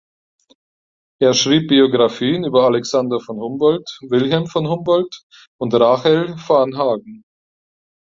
[1.21, 5.15] Er schrieb Biographien über Alexander von Humboldt, Wilhelm von Humboldt
[5.59, 7.23] und Rahel Varnhagen.